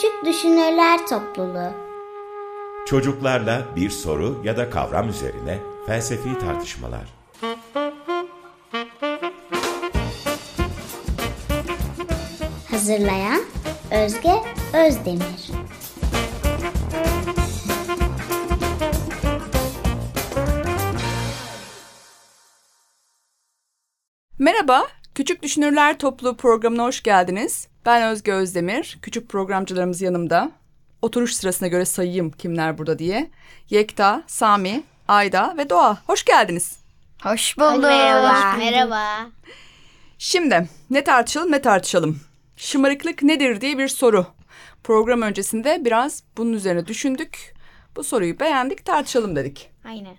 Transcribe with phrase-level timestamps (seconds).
[0.00, 1.72] Küçük Düşünürler Topluluğu
[2.86, 7.04] Çocuklarla bir soru ya da kavram üzerine felsefi tartışmalar.
[12.70, 13.40] Hazırlayan
[13.90, 14.32] Özge
[14.74, 15.50] Özdemir
[24.38, 24.86] Merhaba,
[25.20, 27.68] Küçük Düşünürler Topluluğu programına hoş geldiniz.
[27.86, 30.52] Ben Özge Özdemir, küçük programcılarımız yanımda.
[31.02, 33.30] Oturuş sırasına göre sayayım kimler burada diye.
[33.70, 35.98] Yekta, Sami, Ayda ve Doğa.
[36.06, 36.78] Hoş geldiniz.
[37.22, 37.82] Hoş bulduk.
[37.82, 38.56] Merhaba.
[38.58, 39.30] Merhaba.
[40.18, 42.20] Şimdi ne tartışalım ne tartışalım.
[42.56, 44.26] Şımarıklık nedir diye bir soru.
[44.84, 47.54] Program öncesinde biraz bunun üzerine düşündük.
[47.96, 49.70] Bu soruyu beğendik tartışalım dedik.
[49.84, 50.16] Aynen.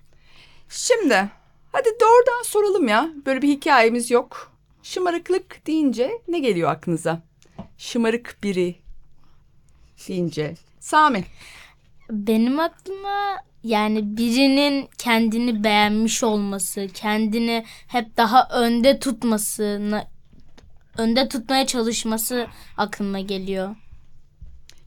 [0.70, 1.30] Şimdi
[1.72, 3.10] hadi doğrudan soralım ya.
[3.26, 4.51] Böyle bir hikayemiz yok.
[4.84, 7.22] Şımarıklık deyince ne geliyor aklınıza?
[7.78, 8.76] Şımarık biri
[10.08, 10.56] deyince.
[10.80, 11.24] Sami.
[12.10, 20.08] Benim aklıma yani birinin kendini beğenmiş olması, kendini hep daha önde tutmasını,
[20.98, 23.76] önde tutmaya çalışması aklıma geliyor.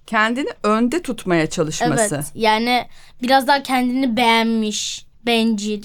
[0.07, 2.15] Kendini önde tutmaya çalışması.
[2.15, 2.33] Evet.
[2.35, 2.89] Yani
[3.23, 5.83] biraz daha kendini beğenmiş, bencil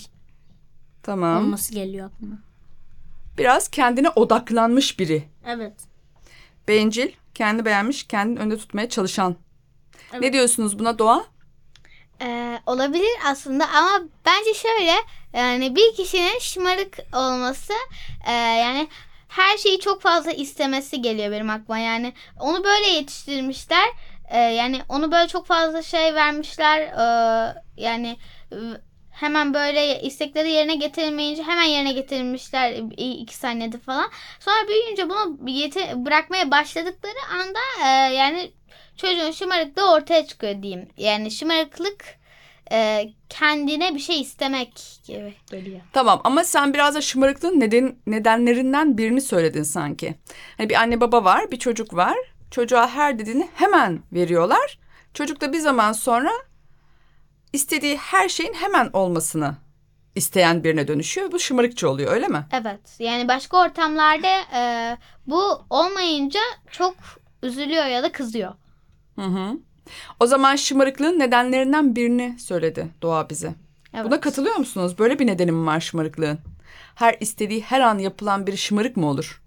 [1.04, 1.46] Tamam.
[1.46, 2.49] olması geliyor aklıma.
[3.40, 5.24] Biraz kendine odaklanmış biri.
[5.48, 5.74] Evet.
[6.68, 9.36] Bencil, kendi beğenmiş, kendini önde tutmaya çalışan.
[10.14, 10.34] Ne Evet.
[10.34, 11.26] diyorsunuz buna Doğa?
[12.22, 14.92] Ee, olabilir aslında ama bence şöyle
[15.34, 17.74] yani bir kişinin şımarık olması
[18.28, 18.88] e, yani
[19.28, 23.90] her şeyi çok fazla istemesi geliyor benim aklıma yani onu böyle yetiştirmişler
[24.30, 27.04] E, yani onu böyle çok fazla şey vermişler e,
[27.78, 28.18] yani
[29.20, 36.06] hemen böyle istekleri yerine getirilmeyince hemen yerine getirilmişler iki saniyede falan sonra büyüyünce bunu yete-
[36.06, 38.52] bırakmaya başladıkları anda e, yani
[38.98, 40.90] çocuğun şımarıklığı ortaya çıkıyor diyeyim.
[40.98, 42.06] Yani şımarıklık
[42.72, 44.74] e, kendine bir şey istemek
[45.08, 45.82] gibi geliyor.
[45.94, 50.16] Tamam ama sen biraz da şımarıklığın neden, nedenlerinden birini söyledin sanki.
[50.58, 52.18] Hani bir anne baba var, bir çocuk var.
[52.52, 54.80] Çocuğa her dediğini hemen veriyorlar.
[55.14, 56.32] Çocuk da bir zaman sonra
[57.54, 59.56] istediği her şeyin hemen olmasını
[60.16, 61.32] isteyen birine dönüşüyor.
[61.32, 62.46] Bu şımarıkçı oluyor öyle mi?
[62.52, 62.80] Evet.
[63.00, 66.40] Yani başka ortamlarda e, bu olmayınca
[66.72, 66.96] çok
[67.44, 68.54] üzülüyor ya da kızıyor.
[69.16, 69.58] Hı hı.
[70.20, 73.54] O zaman şımarıklığın nedenlerinden birini söyledi Doğa bize.
[73.94, 74.06] Evet.
[74.06, 75.00] Buna katılıyor musunuz?
[75.00, 76.40] Böyle bir nedeni mi var şımarıklığın?
[76.96, 79.42] Her istediği her an yapılan bir şımarık mı olur?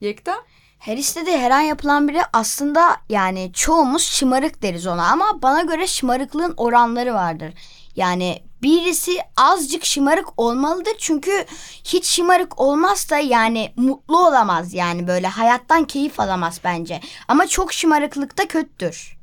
[0.00, 0.34] Yekta?
[0.80, 5.86] Her istediği her an yapılan biri aslında yani çoğumuz şımarık deriz ona ama bana göre
[5.86, 7.54] şımarıklığın oranları vardır.
[7.96, 11.44] Yani birisi azıcık şımarık olmalıdır çünkü
[11.84, 17.00] hiç şımarık olmazsa yani mutlu olamaz yani böyle hayattan keyif alamaz bence.
[17.28, 19.18] Ama çok şımarıklık da kötüdür.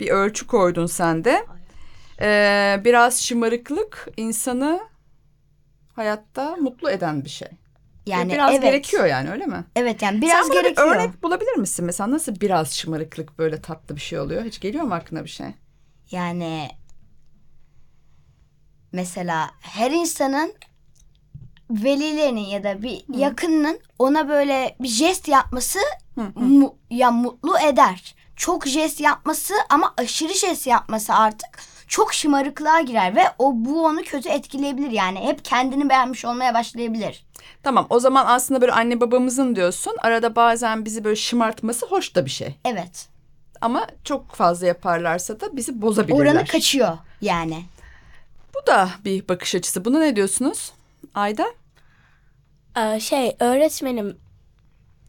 [0.00, 1.46] bir ölçü koydun sen de.
[2.20, 4.80] Ee, biraz şımarıklık insanı
[5.96, 7.48] hayatta mutlu eden bir şey.
[8.06, 8.62] Yani biraz evet.
[8.62, 9.64] gerekiyor yani öyle mi?
[9.76, 10.90] Evet yani biraz Sen gerekiyor.
[10.90, 11.84] bir örnek bulabilir misin?
[11.84, 14.44] Mesela nasıl biraz şımarıklık böyle tatlı bir şey oluyor?
[14.44, 15.46] Hiç geliyor mu aklına bir şey?
[16.10, 16.68] Yani
[18.92, 20.54] mesela her insanın
[21.70, 25.78] velilerinin ya da bir yakınının ona böyle bir jest yapması
[26.34, 28.14] mu- ya mutlu eder.
[28.36, 31.48] Çok jest yapması ama aşırı jest yapması artık
[31.88, 37.26] çok şımarıklığa girer ve o bu onu kötü etkileyebilir yani hep kendini beğenmiş olmaya başlayabilir.
[37.62, 39.96] Tamam o zaman aslında böyle anne babamızın diyorsun.
[39.98, 42.54] Arada bazen bizi böyle şımartması hoş da bir şey.
[42.64, 43.08] Evet.
[43.60, 46.20] Ama çok fazla yaparlarsa da bizi bozabilirler.
[46.20, 47.64] Oranı kaçıyor yani.
[48.54, 49.84] Bu da bir bakış açısı.
[49.84, 50.72] Buna ne diyorsunuz?
[51.14, 51.46] Ayda?
[52.76, 54.16] Ee, şey öğretmenim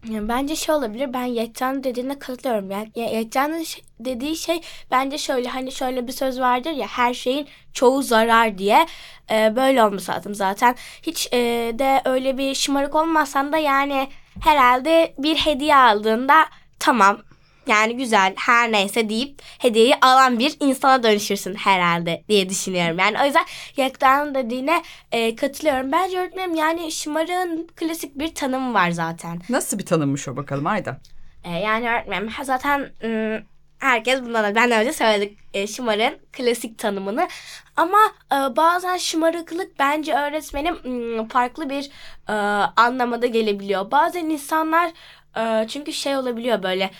[0.09, 2.71] yani bence şey olabilir ben Yekta'nın dediğine katılıyorum.
[2.71, 3.63] Yani Ye- Yekta'nın
[3.99, 8.85] dediği şey bence şöyle hani şöyle bir söz vardır ya her şeyin çoğu zarar diye
[9.31, 10.75] Ee, böyle olması lazım zaten.
[11.03, 11.37] Hiç e,
[11.79, 14.07] de öyle bir şımarık olmasan da yani
[14.43, 16.45] herhalde bir hediye aldığında
[16.79, 17.21] tamam
[17.67, 22.99] yani güzel her neyse deyip hediyeyi alan bir insana dönüşürsün herhalde diye düşünüyorum.
[22.99, 23.45] Yani o yüzden
[23.77, 25.91] Yekta'nın dediğine e, katılıyorum.
[25.91, 29.41] Bence öğretmenim yani şımarığın klasik bir tanımı var zaten.
[29.49, 30.97] Nasıl bir tanımmış o bakalım Ayda?
[31.43, 33.43] E, yani öğretmenim zaten ım,
[33.79, 37.27] herkes bundan da ben önce söyledik e, şımarığın klasik tanımını.
[37.75, 37.99] Ama
[38.31, 41.89] e, bazen şımarıklık bence öğretmenim farklı bir
[42.29, 42.33] e,
[42.75, 43.91] anlamada gelebiliyor.
[43.91, 44.91] Bazen insanlar
[45.37, 46.91] e, çünkü şey olabiliyor böyle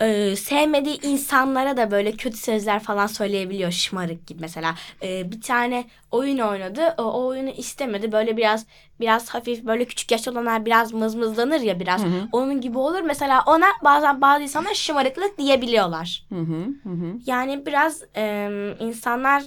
[0.00, 4.74] e, sevmediği insanlara da böyle kötü sözler falan söyleyebiliyor şımarık gibi mesela.
[5.02, 6.94] E, bir tane oyun oynadı.
[6.98, 8.12] O, o oyunu istemedi.
[8.12, 8.66] Böyle biraz
[9.00, 12.04] biraz hafif böyle küçük yaş olanlar biraz mızmızlanır ya biraz.
[12.32, 13.00] Onun gibi olur.
[13.00, 16.26] Mesela ona bazen bazı insanlar şımarıklık diyebiliyorlar.
[16.28, 17.12] Hı hı, hı hı.
[17.26, 18.48] Yani biraz e,
[18.80, 19.42] insanlar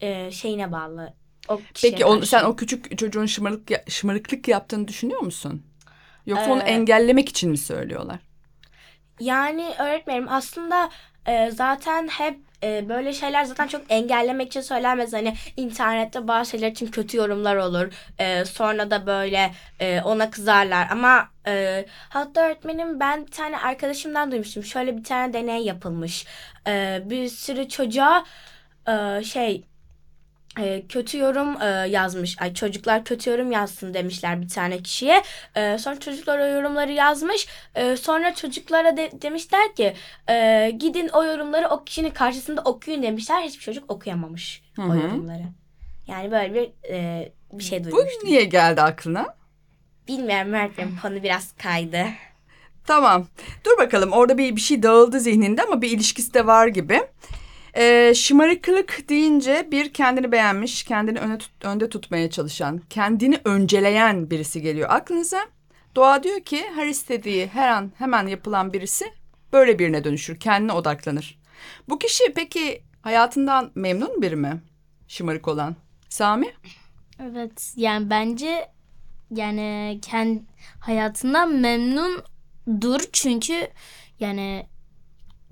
[0.00, 1.14] e, şeyine bağlı.
[1.48, 2.26] O Peki karşı.
[2.26, 5.62] sen o küçük çocuğun şımarık, şımarıklık yaptığını düşünüyor musun?
[6.26, 8.18] Yoksa onu Ee, engellemek için mi söylüyorlar?
[9.20, 10.90] Yani öğretmenim aslında
[11.26, 15.12] e, zaten hep e, böyle şeyler zaten çok engellemek için söylenmez.
[15.12, 17.92] Hani internette bazı şeyler için kötü yorumlar olur.
[18.18, 19.50] E, sonra da böyle
[19.80, 20.88] e, ona kızarlar.
[20.90, 24.64] Ama e, hatta öğretmenim ben bir tane arkadaşımdan duymuştum.
[24.64, 26.26] Şöyle bir tane deney yapılmış.
[26.66, 28.24] E, bir sürü çocuğa
[28.88, 29.64] e, şey
[30.58, 32.42] e, kötü yorum e, yazmış.
[32.42, 35.22] Ay çocuklar kötü yorum yazsın demişler bir tane kişiye.
[35.54, 37.46] E, sonra çocuklar o yorumları yazmış.
[37.74, 39.94] E, sonra çocuklara de- demişler ki
[40.28, 43.42] e, gidin o yorumları o kişinin karşısında okuyun demişler.
[43.42, 45.42] Hiçbir çocuk okuyamamış Hı o yorumları.
[46.06, 48.24] Yani böyle bir e, bir şey Bu duymuştum.
[48.28, 49.34] niye geldi aklına?
[50.08, 52.04] Bilmiyorum öğretmenim konu biraz kaydı.
[52.86, 53.26] Tamam.
[53.64, 57.00] Dur bakalım orada bir, bir şey dağıldı zihninde ama bir ilişkisi de var gibi.
[57.76, 64.62] Ee, şımarıklık deyince bir kendini beğenmiş, kendini öne tut- önde tutmaya çalışan, kendini önceleyen birisi
[64.62, 65.40] geliyor aklınıza.
[65.96, 69.04] Doğa diyor ki her istediği her an hemen yapılan birisi
[69.52, 71.38] böyle birine dönüşür, kendine odaklanır.
[71.88, 74.60] Bu kişi peki hayatından memnun biri mi?
[75.08, 75.76] Şımarık olan.
[76.08, 76.52] Sami?
[77.22, 78.68] Evet yani bence
[79.30, 80.42] yani kendi
[80.80, 83.68] hayatından memnundur çünkü
[84.20, 84.66] yani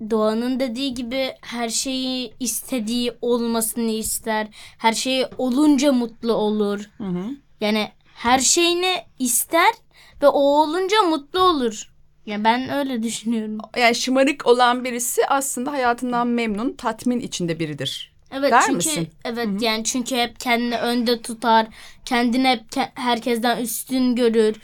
[0.09, 4.47] Doğan'ın dediği gibi her şeyi istediği olmasını ister.
[4.77, 6.89] Her şey olunca mutlu olur.
[6.97, 7.25] Hı hı.
[7.61, 9.73] Yani her şeyini ister
[10.21, 11.91] ve o olunca mutlu olur.
[12.25, 13.57] Ya ben öyle düşünüyorum.
[13.77, 18.13] Yani şımarık olan birisi aslında hayatından memnun, tatmin içinde biridir.
[18.31, 19.09] Evet Der çünkü misin?
[19.25, 21.67] evet yani çünkü hep kendini önde tutar.
[22.05, 24.55] Kendini hep ke- herkesten üstün görür.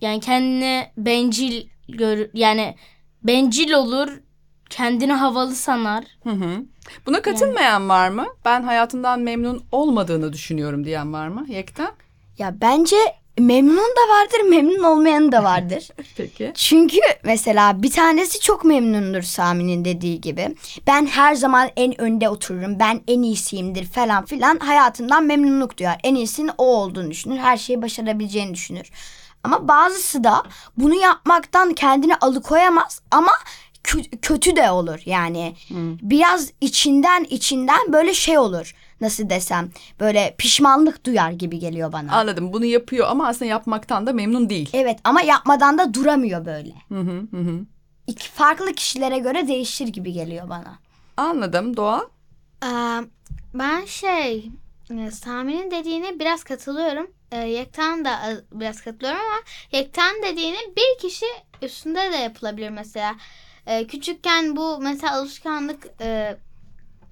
[0.00, 2.30] Yani kendini bencil görür.
[2.34, 2.74] Yani
[3.22, 4.20] bencil olur.
[4.70, 6.04] Kendini havalı sanar.
[6.22, 6.64] Hı hı.
[7.06, 8.26] Buna katılmayan var mı?
[8.44, 11.46] Ben hayatından memnun olmadığını düşünüyorum diyen var mı?
[11.48, 11.92] Yekta?
[12.38, 12.96] Ya bence
[13.38, 15.88] memnun da vardır, memnun olmayan da vardır.
[16.16, 16.52] Peki.
[16.54, 20.56] Çünkü mesela bir tanesi çok memnundur Sami'nin dediği gibi.
[20.86, 26.00] Ben her zaman en önde otururum, ben en iyisiyimdir falan filan hayatından memnunluk duyar.
[26.04, 28.90] En iyisinin o olduğunu düşünür, her şeyi başarabileceğini düşünür.
[29.44, 30.42] Ama bazısı da
[30.76, 33.32] bunu yapmaktan kendini alıkoyamaz ama
[34.22, 35.54] kötü de olur yani.
[36.02, 38.74] Biraz içinden içinden böyle şey olur.
[39.00, 39.70] Nasıl desem
[40.00, 42.12] böyle pişmanlık duyar gibi geliyor bana.
[42.12, 42.52] Anladım.
[42.52, 44.70] Bunu yapıyor ama aslında yapmaktan da memnun değil.
[44.72, 46.72] Evet ama yapmadan da duramıyor böyle.
[46.88, 47.36] Hı hı hı.
[47.36, 47.60] hı.
[48.06, 50.78] İki farklı kişilere göre değişir gibi geliyor bana.
[51.16, 51.76] Anladım.
[51.76, 52.02] Doğa?
[52.64, 53.00] Ee,
[53.54, 54.50] ben şey
[54.90, 57.10] e, Sami'nin dediğine biraz katılıyorum.
[57.32, 59.40] Ee, Yektan da e, biraz katılıyorum ama
[59.72, 61.26] Yektan dediğini bir kişi
[61.62, 63.16] üstünde de yapılabilir mesela.
[63.66, 66.36] Ee, küçükken bu mesela alışkanlık e,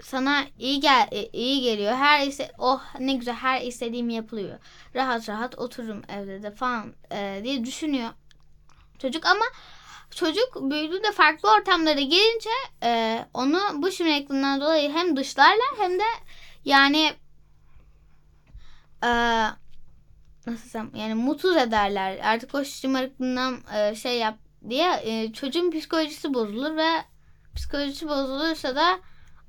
[0.02, 1.92] sana iyi gel e, iyi geliyor.
[1.92, 4.58] Her iste oh ne güzel her istediğim yapılıyor.
[4.94, 8.10] Rahat rahat otururum evde de falan e, diye düşünüyor
[8.98, 9.44] çocuk ama
[10.10, 12.50] çocuk büyüdüğünde farklı ortamlara gelince
[12.82, 16.04] e, onu bu şımarıklığından dolayı hem dışlarlar hem de
[16.64, 17.14] yani
[19.04, 19.10] e,
[20.52, 22.18] nasıl desem yani mutsuz ederler.
[22.22, 24.34] Artık o şımarıklığından e, şey yap
[24.68, 26.88] diye e, çocuğun psikolojisi bozulur ve
[27.54, 29.00] psikolojisi bozulursa da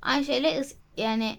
[0.02, 1.36] aynı şeyle ıs- yani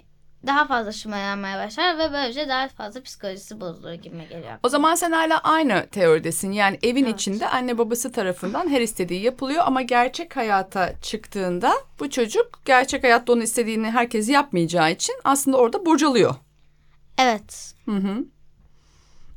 [0.48, 4.58] daha fazla şımarmaya başlar ve böylece daha fazla psikolojisi bozulur gibi geliyor.
[4.63, 6.51] O zaman sen hala aynı teoridesin.
[6.51, 7.15] Yani evin Evet.
[7.15, 13.34] içinde anne babası tarafından her istediği yapılıyor ama gerçek hayata çıktığında bu çocuk gerçek hayatta
[13.34, 16.36] onun istediğini herkes yapmayacağı için aslında orada bocalıyor.
[17.18, 17.74] Evet.
[17.86, 18.25] Hı hı.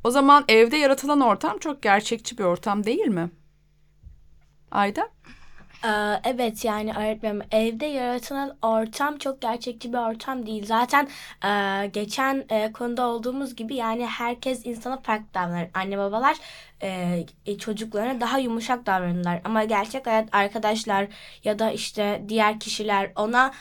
[0.04, 3.30] O zaman evde yaratılan ortam çok gerçekçi bir ortam değil mi?
[4.70, 5.08] Ayda?
[5.84, 10.66] Ee, evet yani öğretmenim evde yaratılan ortam çok gerçekçi bir ortam değil.
[10.66, 11.08] Zaten
[11.44, 15.68] e, geçen e, konuda olduğumuz gibi yani herkes insana farklı davranır.
[15.74, 16.36] Anne babalar
[16.82, 19.40] e, çocuklarına daha yumuşak davranırlar.
[19.44, 21.06] Ama gerçek hayat arkadaşlar
[21.44, 23.52] ya da işte diğer kişiler ona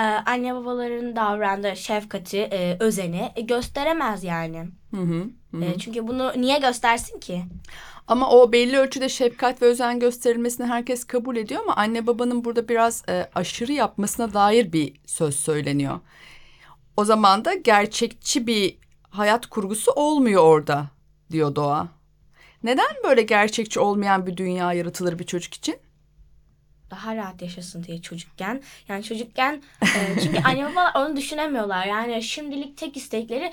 [0.00, 4.68] anne babaların davrandığı şefkati, e, özeni e, gösteremez yani.
[4.90, 5.28] Hı hı.
[5.50, 5.64] hı hı.
[5.64, 7.44] E, çünkü bunu niye göstersin ki?
[8.08, 12.68] Ama o belli ölçüde şefkat ve özen gösterilmesini herkes kabul ediyor ama anne babanın burada
[12.68, 16.00] biraz e, aşırı yapmasına dair bir söz söyleniyor.
[16.96, 18.78] O zaman da gerçekçi bir
[19.10, 20.86] hayat kurgusu olmuyor orada
[21.30, 21.88] diyor Doğa.
[22.62, 25.76] Neden böyle gerçekçi olmayan bir dünya yaratılır bir çocuk için?
[26.92, 28.62] Daha rahat yaşasın diye çocukken.
[28.88, 31.86] Yani çocukken e, çünkü anne babalar onu düşünemiyorlar.
[31.86, 33.52] Yani şimdilik tek istekleri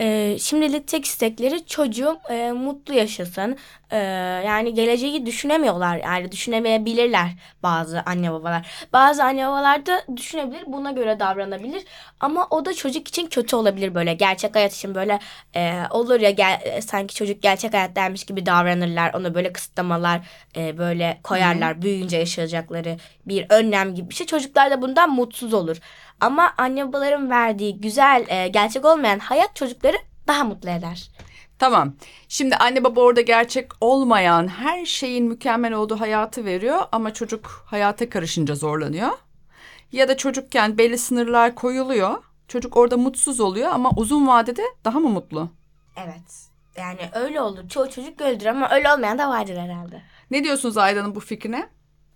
[0.00, 3.56] e, şimdilik tek istekleri çocuğum e, mutlu yaşasın.
[3.90, 3.96] E,
[4.46, 5.96] yani geleceği düşünemiyorlar.
[5.98, 7.30] Yani düşünemeyebilirler
[7.62, 8.66] bazı anne babalar.
[8.92, 10.64] Bazı anne babalar da düşünebilir.
[10.66, 11.84] Buna göre davranabilir.
[12.20, 14.14] Ama o da çocuk için kötü olabilir böyle.
[14.14, 15.18] Gerçek hayat için böyle
[15.56, 19.14] e, olur ya gel, e, sanki çocuk gerçek hayattaymış gibi davranırlar.
[19.14, 20.20] Ona böyle kısıtlamalar
[20.56, 21.82] e, böyle koyarlar.
[21.82, 24.26] Büyüyünce yaşayacakları bir önlem gibi bir şey.
[24.26, 25.76] Çocuklar da bundan mutsuz olur.
[26.20, 29.96] Ama anne babaların verdiği güzel, e, gerçek olmayan hayat çocukları
[30.26, 31.10] daha mutlu eder.
[31.58, 31.92] Tamam.
[32.28, 38.10] Şimdi anne baba orada gerçek olmayan her şeyin mükemmel olduğu hayatı veriyor ama çocuk hayata
[38.10, 39.08] karışınca zorlanıyor.
[39.92, 42.22] Ya da çocukken belli sınırlar koyuluyor.
[42.48, 45.50] Çocuk orada mutsuz oluyor ama uzun vadede daha mı mutlu?
[45.96, 46.46] Evet.
[46.76, 47.68] Yani öyle olur.
[47.68, 50.02] Çoğu çocuk öyledir ama öyle olmayan da vardır herhalde.
[50.30, 51.68] Ne diyorsunuz Ayda'nın bu fikrine?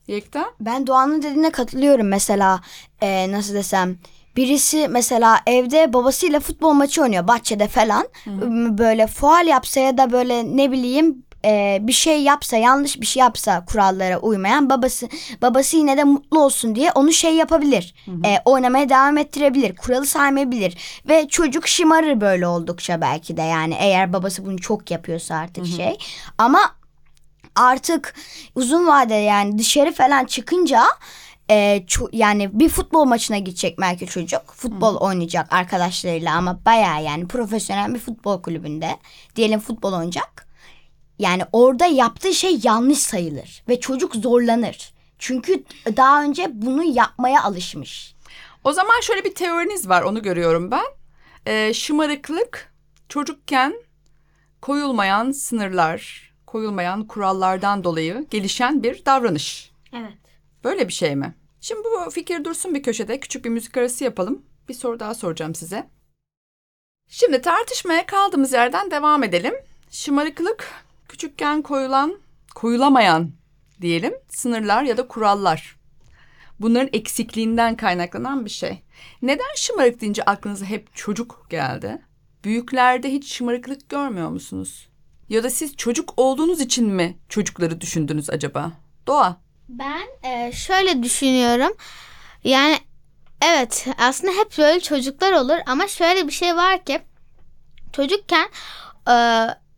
[0.06, 0.44] Yekta?
[0.60, 2.60] Ben Doğan'ın dediğine katılıyorum mesela
[3.02, 3.98] e, nasıl desem
[4.36, 8.08] birisi mesela evde babasıyla futbol maçı oynuyor bahçede falan.
[8.26, 13.06] M- böyle faal yapsa ya da böyle ne bileyim e, bir şey yapsa yanlış bir
[13.06, 15.08] şey yapsa kurallara uymayan babası
[15.42, 17.94] babası yine de mutlu olsun diye onu şey yapabilir.
[18.26, 20.76] E, oynamaya devam ettirebilir kuralı saymayabilir.
[21.08, 25.98] Ve çocuk şımarır böyle oldukça belki de yani eğer babası bunu çok yapıyorsa artık şey.
[26.38, 26.60] Ama
[27.56, 28.14] artık
[28.54, 30.82] uzun vade yani dışarı falan çıkınca
[31.50, 34.42] e, yani bir futbol maçına gidecek belki çocuk.
[34.54, 38.96] Futbol oynayacak arkadaşlarıyla ama bayağı yani profesyonel bir futbol kulübünde.
[39.36, 40.46] Diyelim futbol oynayacak.
[41.18, 44.92] Yani orada yaptığı şey yanlış sayılır ve çocuk zorlanır.
[45.18, 45.64] Çünkü
[45.96, 48.14] daha önce bunu yapmaya alışmış.
[48.64, 50.84] O zaman şöyle bir teoriniz var onu görüyorum ben.
[51.46, 52.72] Ee, şımarıklık
[53.08, 53.74] çocukken
[54.62, 59.72] koyulmayan sınırlar, koyulmayan kurallardan dolayı gelişen bir davranış.
[59.92, 60.18] Evet.
[60.64, 61.34] Böyle bir şey mi?
[61.60, 63.20] Şimdi bu fikir dursun bir köşede.
[63.20, 64.42] Küçük bir müzik arası yapalım.
[64.68, 65.90] Bir soru daha soracağım size.
[67.08, 69.54] Şimdi tartışmaya kaldığımız yerden devam edelim.
[69.90, 70.68] Şımarıklık
[71.08, 72.18] küçükken koyulan,
[72.54, 73.32] koyulamayan
[73.80, 75.76] diyelim sınırlar ya da kurallar.
[76.60, 78.82] Bunların eksikliğinden kaynaklanan bir şey.
[79.22, 82.02] Neden şımarık deyince aklınıza hep çocuk geldi?
[82.44, 84.89] Büyüklerde hiç şımarıklık görmüyor musunuz?
[85.30, 88.72] Ya da siz çocuk olduğunuz için mi çocukları düşündünüz acaba?
[89.06, 89.36] Doğa.
[89.68, 91.72] Ben e, şöyle düşünüyorum.
[92.44, 92.78] Yani
[93.42, 97.00] evet aslında hep böyle çocuklar olur ama şöyle bir şey var ki
[97.92, 98.48] çocukken
[99.08, 99.14] e,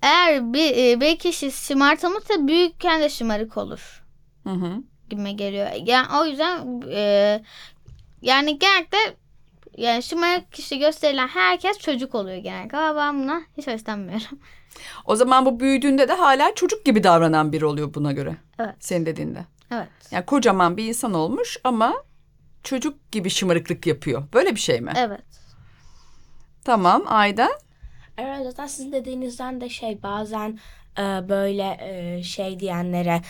[0.02, 4.04] eğer bir, e, bir kişi şımartılmışsa büyükken de şımarık olur
[4.44, 4.82] Hı hı.
[5.10, 5.70] gibime geliyor.
[5.86, 7.42] Yani o yüzden e,
[8.22, 8.98] yani genellikle
[9.76, 14.38] yani şımarık kişi gösterilen herkes çocuk oluyor genellikle ama ben buna hiç hoşlanmıyorum.
[15.04, 18.36] O zaman bu büyüdüğünde de hala çocuk gibi davranan biri oluyor buna göre.
[18.58, 18.74] Evet.
[18.80, 19.44] Senin dediğinde.
[19.70, 19.88] Evet.
[20.10, 21.94] Yani kocaman bir insan olmuş ama
[22.62, 24.22] çocuk gibi şımarıklık yapıyor.
[24.32, 24.92] Böyle bir şey mi?
[24.96, 25.20] Evet.
[26.64, 27.48] Tamam Ayda.
[28.18, 30.58] Evet zaten sizin dediğinizden de şey bazen
[30.98, 33.20] e, böyle e, şey diyenlere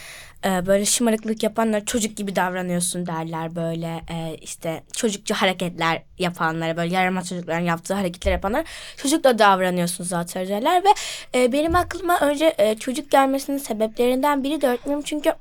[0.44, 6.94] e, böyle şımarıklık yapanlara çocuk gibi davranıyorsun derler böyle e, işte çocukça hareketler yapanlara böyle
[6.94, 8.64] yaramaz çocukların yaptığı hareketler yapanlara
[8.96, 15.32] çocukla davranıyorsun zaten derler ve benim aklıma önce çocuk gelmesinin sebeplerinden biri de öğretmenim çünkü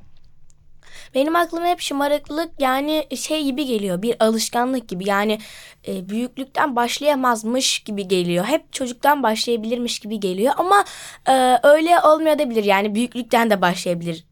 [1.16, 5.40] benim aklıma hep şımarıklık yani şey gibi geliyor bir alışkanlık gibi yani
[5.88, 8.46] e, büyüklükten başlayamazmış gibi geliyor.
[8.46, 10.86] Hep çocuktan başlayabilirmiş gibi geliyor ama
[11.28, 14.26] e, öyle olmayabilir yani büyüklükten de başlayabilir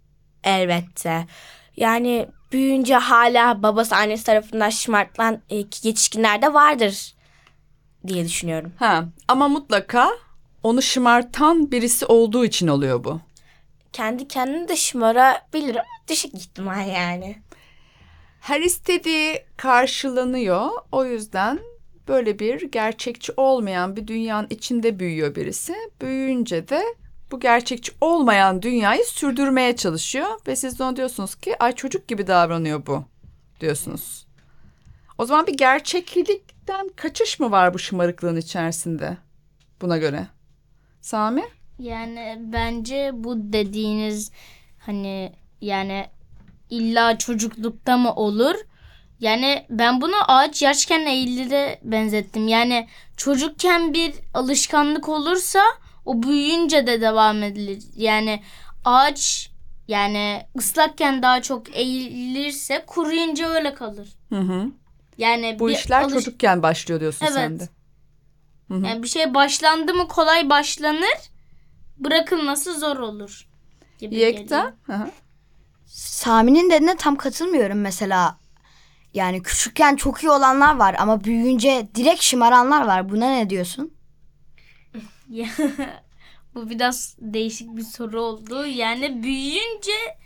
[0.44, 1.26] elbette.
[1.78, 7.16] Yani büyüyünce hala babası annesi tarafından şımartılan e, yetişkinler de vardır
[8.08, 8.72] diye düşünüyorum.
[8.80, 10.10] Ha, ama mutlaka
[10.64, 13.20] onu şımartan birisi olduğu için oluyor bu.
[13.93, 17.41] Kendi kendini de şımarabilir ama düşük ihtimal yani.
[18.39, 20.69] Her istediği karşılanıyor.
[20.91, 21.60] O yüzden
[22.08, 25.75] böyle bir gerçekçi olmayan bir dünyanın içinde büyüyor birisi.
[26.01, 26.84] Büyüyünce de
[27.31, 32.27] bu gerçekçi olmayan dünyayı sürdürmeye çalışıyor ve siz de ona diyorsunuz ki ay çocuk gibi
[32.27, 33.03] davranıyor bu
[33.60, 34.27] diyorsunuz.
[35.17, 39.17] O zaman bir gerçeklikten kaçış mı var bu şımarıklığın içerisinde
[39.81, 40.27] buna göre?
[41.01, 41.43] Sami?
[41.80, 44.32] Yani bence bu dediğiniz
[44.80, 46.06] hani yani
[46.70, 48.56] illa çocuklukta mı olur?
[49.20, 52.48] Yani ben bunu ağaç yaşken eğilire benzettim.
[52.48, 55.62] Yani çocukken bir alışkanlık olursa
[56.06, 57.84] o büyüyünce de devam edilir.
[57.96, 58.44] Yani
[58.86, 59.50] ağaç
[59.88, 64.08] yani ıslakken daha çok eğilirse kuruyunca öyle kalır.
[64.30, 64.72] Hı hı.
[65.18, 67.36] Yani Bu işler alış- çocukken başlıyor diyorsun Evet.
[67.36, 67.64] sen de.
[68.68, 68.86] Hı hı.
[68.88, 71.18] Yani bir şey başlandı mı kolay başlanır,
[72.00, 73.48] bırakılması zor olur.
[74.00, 74.15] Gibi.
[74.15, 74.74] Yekta?
[74.84, 75.12] Hı hı.
[75.86, 78.38] Sami'nin dediğine tam katılmıyorum mesela.
[79.13, 83.10] Yani küçükken çok iyi olanlar var ama büyüyünce direkt şımaranlar var.
[83.10, 83.94] Buna ne diyorsun?
[86.56, 88.65] Bu biraz değişik bir soru oldu.
[88.65, 90.18] Yani büyüyünce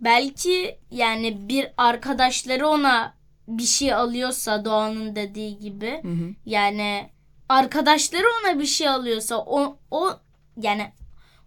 [0.00, 3.14] belki yani bir arkadaşları ona
[3.48, 6.02] bir şey alıyorsa Doğan'ın dediği gibi
[6.46, 7.10] yani
[7.48, 10.20] arkadaşları ona bir şey alıyorsa o o
[10.60, 10.92] yani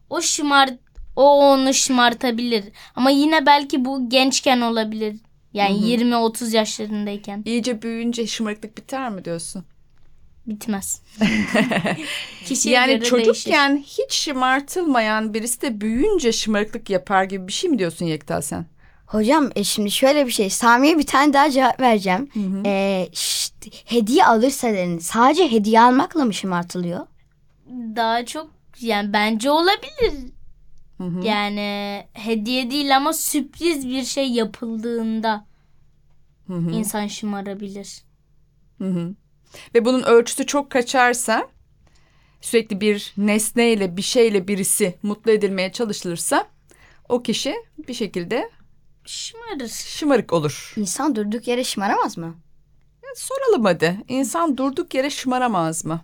[0.09, 0.69] o şımar
[1.15, 2.65] o onu şımartabilir.
[2.95, 5.15] Ama yine belki bu gençken olabilir.
[5.53, 9.65] Yani 20-30 yaşlarındayken İyice büyüyünce şımarıklık biter mi diyorsun?
[10.45, 11.01] bitmez.
[12.45, 14.03] Kişiye yani göre çocukken değişir.
[14.03, 18.65] hiç şımartılmayan birisi de büyüyünce şımarıklık yapar gibi bir şey mi diyorsun Yekta sen?
[19.05, 20.49] Hocam e, şimdi şöyle bir şey.
[20.49, 22.29] Sami'ye bir tane daha cevap vereceğim.
[22.65, 23.53] E, şşt,
[23.85, 24.99] hediye alırsa dedin.
[24.99, 27.07] Sadece hediye almakla mı şımartılıyor?
[27.95, 30.13] daha çok yani bence olabilir.
[30.97, 31.25] Hı hı.
[31.25, 35.45] Yani hediye değil ama sürpriz bir şey yapıldığında
[36.47, 36.71] Hı hı.
[36.71, 38.01] insan şımarabilir.
[38.77, 39.15] Hı hı.
[39.75, 41.47] Ve bunun ölçüsü çok kaçarsa
[42.41, 46.47] sürekli bir nesneyle bir şeyle birisi mutlu edilmeye çalışılırsa
[47.09, 47.55] o kişi
[47.87, 48.49] bir şekilde
[49.05, 49.67] Şımarır.
[49.69, 50.73] şımarık olur.
[50.77, 52.35] İnsan durduk yere şımaramaz mı?
[53.15, 53.97] Soralım hadi.
[54.07, 56.01] İnsan durduk yere şımaramaz mı?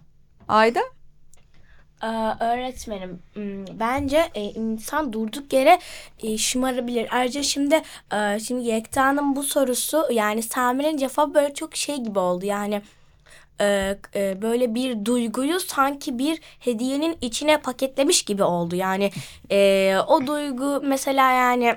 [0.47, 0.79] Ayda?
[2.05, 5.79] Ee, öğretmenim hmm, bence e, insan durduk yere
[6.23, 7.07] e, şımarabilir.
[7.11, 7.81] Ayrıca şimdi
[8.13, 12.45] e, şimdi Yekta'nın bu sorusu yani Samir'in cevabı böyle çok şey gibi oldu.
[12.45, 12.81] Yani
[14.41, 18.75] böyle bir duyguyu sanki bir hediyenin içine paketlemiş gibi oldu.
[18.75, 19.11] Yani
[20.07, 21.75] o duygu mesela yani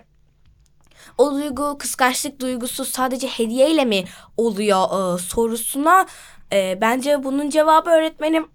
[1.19, 4.05] o duygu kıskançlık duygusu sadece hediyeyle mi
[4.37, 6.07] oluyor sorusuna
[6.53, 8.49] bence bunun cevabı öğretmenim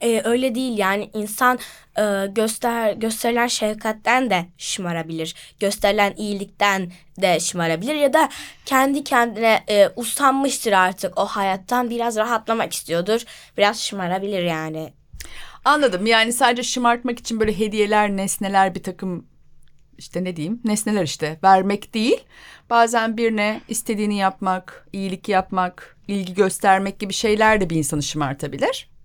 [0.00, 1.58] e, öyle değil yani insan
[1.98, 5.34] e, göster gösterilen şefkatten de şımarabilir.
[5.60, 8.28] Gösterilen iyilikten de şımarabilir ya da
[8.66, 13.24] kendi kendine e, usanmıştır artık o hayattan biraz rahatlamak istiyordur.
[13.56, 14.92] Biraz şımarabilir yani.
[15.64, 16.06] Anladım.
[16.06, 19.26] Yani sadece şımartmak için böyle hediyeler, nesneler bir takım
[19.98, 22.24] işte ne diyeyim nesneler işte vermek değil.
[22.70, 28.95] Bazen birine istediğini yapmak, iyilik yapmak, ilgi göstermek gibi şeyler de bir insanı şımartabilir.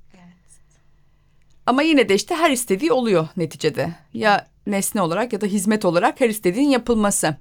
[1.66, 3.90] Ama yine de işte her istediği oluyor neticede.
[4.14, 7.36] Ya nesne olarak ya da hizmet olarak her istediğin yapılması.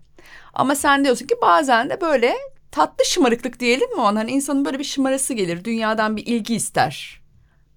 [0.55, 2.35] Ama sen diyorsun ki bazen de böyle
[2.71, 4.21] tatlı şımarıklık diyelim mi ona?
[4.21, 5.65] Hani insanın böyle bir şımarası gelir.
[5.65, 7.21] Dünyadan bir ilgi ister.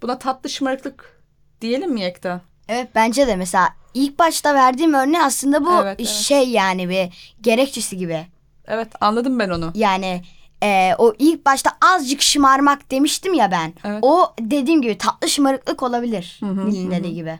[0.01, 1.21] Buna tatlı şımarıklık
[1.61, 2.41] diyelim mi Yekta?
[2.69, 6.09] Evet bence de mesela ilk başta verdiğim örneği aslında bu Evet, evet.
[6.09, 7.09] şey yani bir
[7.41, 8.25] gerekçesi gibi.
[8.67, 9.71] Evet anladım ben onu.
[9.75, 10.21] Yani
[10.63, 13.73] e, o ilk başta azıcık şımarmak demiştim ya ben.
[13.83, 13.99] Evet.
[14.01, 16.39] O dediğim gibi tatlı şımarıklık olabilir.
[16.41, 17.39] Nil'in dediği gibi.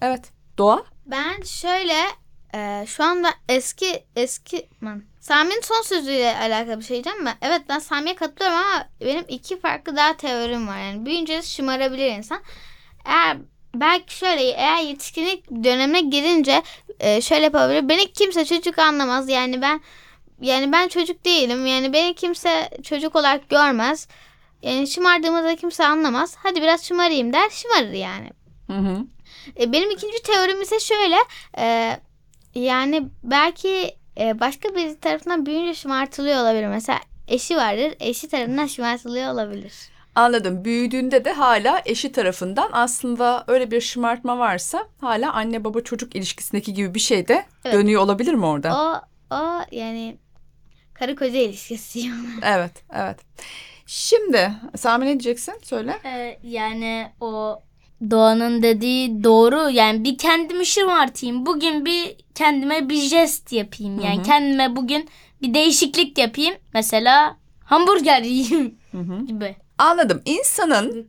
[0.00, 0.30] Evet.
[0.58, 0.84] Doğa?
[1.06, 1.94] Ben şöyle
[2.54, 5.02] e, şu anda eski eski man.
[5.20, 7.34] Sami'nin son sözüyle alakalı bir şey diyeceğim mi?
[7.42, 10.78] Evet ben Sami'ye katılıyorum ama benim iki farklı daha teorim var.
[10.78, 12.40] Yani büyüyünce şımarabilir insan.
[13.04, 13.36] Eğer
[13.74, 16.62] belki şöyle eğer yetişkinlik dönemine girince
[17.00, 17.88] e, şöyle yapabilir.
[17.88, 19.28] Beni kimse çocuk anlamaz.
[19.28, 19.80] Yani ben
[20.40, 21.66] yani ben çocuk değilim.
[21.66, 24.08] Yani beni kimse çocuk olarak görmez.
[24.62, 26.36] Yani şımardığımı da kimse anlamaz.
[26.42, 27.50] Hadi biraz şımarayım der.
[27.50, 28.30] Şımarır yani.
[28.66, 28.96] Hı hı.
[29.60, 31.16] E, benim ikinci teorim ise şöyle.
[31.58, 31.96] e,
[32.54, 36.66] yani belki e, başka bir tarafından büyüyünce şımartılıyor olabilir.
[36.66, 37.94] Mesela eşi vardır.
[38.00, 39.72] Eşi tarafından şımartılıyor olabilir.
[40.14, 40.64] Anladım.
[40.64, 46.74] Büyüdüğünde de hala eşi tarafından aslında öyle bir şımartma varsa hala anne baba çocuk ilişkisindeki
[46.74, 47.74] gibi bir şey de Evet.
[47.74, 48.76] dönüyor olabilir mi orada?
[48.76, 49.00] O
[49.36, 50.16] o yani
[50.94, 52.10] karı koca ilişkisi.
[52.42, 53.16] Evet, evet.
[53.86, 55.54] Şimdi Sami ne diyeceksin?
[55.62, 55.98] Söyle.
[56.04, 57.62] Ee, yani o
[58.10, 59.70] Doğan'ın dediği doğru.
[59.70, 61.46] Yani bir kendimi şımartayım.
[61.46, 64.00] Bugün bir kendime bir jest yapayım.
[64.00, 65.08] Yani kendime bugün
[65.42, 66.54] bir değişiklik yapayım.
[66.74, 69.26] Mesela hamburger yiyeyim Hı hı.
[69.26, 69.56] gibi.
[69.78, 70.22] Anladım.
[70.24, 71.08] İnsanın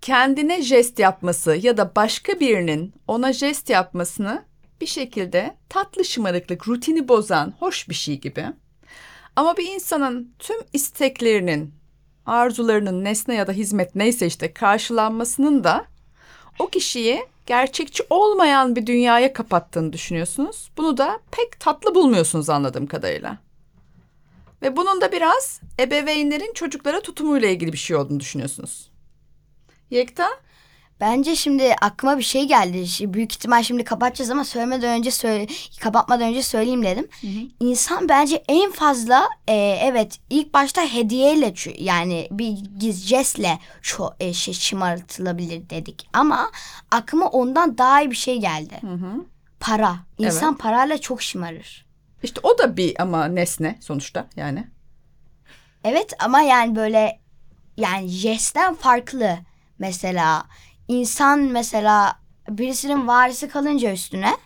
[0.00, 4.44] kendine jest yapması ya da başka birinin ona jest yapmasını
[4.80, 8.44] bir şekilde tatlı şımarıklık, rutini bozan hoş bir şey gibi.
[9.36, 11.74] Ama bir insanın tüm isteklerinin,
[12.26, 15.84] arzularının nesne ya da hizmet neyse işte karşılanmasının da
[16.58, 20.70] o kişiyi gerçekçi olmayan bir dünyaya kapattığını düşünüyorsunuz.
[20.76, 23.38] Bunu da pek tatlı bulmuyorsunuz anladığım kadarıyla.
[24.62, 28.90] Ve bunun da biraz ebeveynlerin çocuklara tutumuyla ilgili bir şey olduğunu düşünüyorsunuz.
[29.90, 30.28] Yekta?
[31.00, 32.84] Bence şimdi aklıma bir şey geldi.
[33.14, 35.46] Büyük ihtimal şimdi kapatacağız ama söylemeden önce söyle
[35.80, 37.08] kapatmadan önce söyleyeyim dedim.
[37.60, 44.32] İnsan bence en fazla e, evet ilk başta hediyeyle yani bir giz jestle ço e,
[44.32, 46.08] şey, şımartılabilir dedik.
[46.12, 46.50] Ama
[46.90, 48.80] aklıma ondan daha iyi bir şey geldi.
[49.60, 49.96] Para.
[50.18, 51.86] İnsan parayla çok şımarır.
[52.22, 54.66] İşte o da bir ama nesne sonuçta yani.
[55.84, 57.20] Evet ama yani böyle
[57.76, 59.38] yani jestten farklı.
[59.78, 60.46] Mesela
[60.88, 62.18] insan mesela
[62.48, 64.36] birisinin varisi kalınca üstüne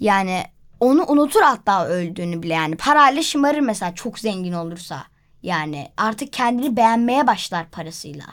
[0.00, 0.42] yani
[0.80, 5.04] onu unutur hatta öldüğünü bile yani parayla şımarır mesela çok zengin olursa.
[5.42, 8.24] Yani artık kendini beğenmeye başlar parasıyla.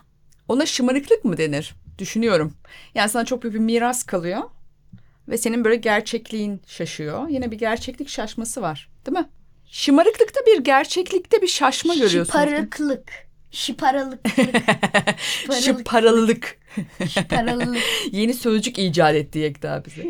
[0.48, 1.76] Ona şımarıklık mı denir?
[1.98, 2.54] Düşünüyorum.
[2.96, 4.42] Yani sana çok büyük bir miras kalıyor.
[5.28, 7.28] Ve senin böyle gerçekliğin şaşıyor.
[7.30, 8.90] Yine bir gerçeklik şaşması var.
[9.06, 9.30] Değil mi?
[9.66, 12.34] Şımarıklıkta bir gerçeklikte bir şaşma görüyorsun.
[12.34, 13.23] Şıparıklık.
[13.54, 14.20] Şıparalık.
[15.64, 16.58] Şıparalılık.
[17.10, 17.78] Şıparalılık.
[18.12, 20.08] Yeni sözcük icat etti Yekta bize.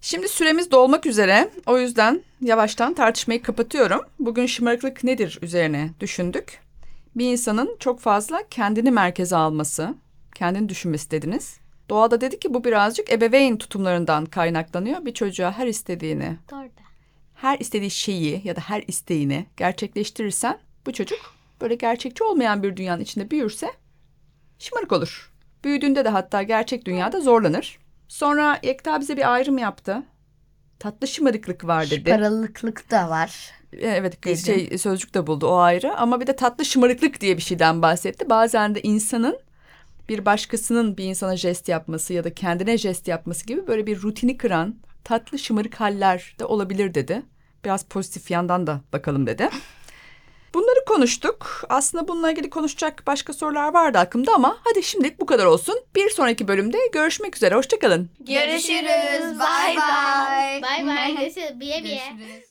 [0.00, 1.50] Şimdi süremiz dolmak üzere.
[1.66, 4.00] O yüzden yavaştan tartışmayı kapatıyorum.
[4.18, 6.60] Bugün şımarıklık nedir üzerine düşündük.
[7.16, 9.94] Bir insanın çok fazla kendini merkeze alması,
[10.34, 11.58] kendini düşünmesi dediniz.
[11.90, 15.04] Doğada dedi ki bu birazcık ebeveyn tutumlarından kaynaklanıyor.
[15.04, 16.68] Bir çocuğa her istediğini, Doğru.
[17.34, 23.02] her istediği şeyi ya da her isteğini gerçekleştirirsen bu çocuk böyle gerçekçi olmayan bir dünyanın
[23.02, 23.66] içinde büyürse
[24.58, 25.32] şımarık olur.
[25.64, 27.78] Büyüdüğünde de hatta gerçek dünyada zorlanır.
[28.08, 30.02] Sonra Yekta bize bir ayrım yaptı.
[30.78, 32.10] Tatlı şımarıklık var dedi.
[32.10, 33.50] Şıparılıklık da var.
[33.72, 34.36] Evet Dedim.
[34.36, 38.30] şey, sözcük de buldu o ayrı ama bir de tatlı şımarıklık diye bir şeyden bahsetti.
[38.30, 39.38] Bazen de insanın
[40.08, 44.36] bir başkasının bir insana jest yapması ya da kendine jest yapması gibi böyle bir rutini
[44.36, 47.22] kıran tatlı şımarık haller de olabilir dedi.
[47.64, 49.48] Biraz pozitif yandan da bakalım dedi.
[50.54, 51.64] Bunları konuştuk.
[51.68, 55.80] Aslında bununla ilgili konuşacak başka sorular vardı aklımda ama hadi şimdilik bu kadar olsun.
[55.94, 57.54] Bir sonraki bölümde görüşmek üzere.
[57.54, 58.10] Hoşçakalın.
[58.20, 59.38] Görüşürüz.
[59.38, 60.62] Bye bye.
[60.62, 61.16] Bay bay.
[61.16, 61.60] Görüşürüz.
[61.60, 62.02] Biye biye.
[62.18, 62.47] Görüşürüz.